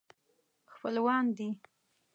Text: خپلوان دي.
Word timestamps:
خپلوان 0.73 1.25
دي. 1.37 1.47